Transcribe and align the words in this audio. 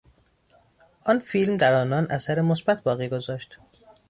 آن 1.05 1.19
فیلم 1.19 1.57
در 1.57 1.73
آنان 1.73 2.07
اثر 2.11 2.41
مثبت 2.41 2.83
باقی 2.83 3.09
گذاشت. 3.09 3.59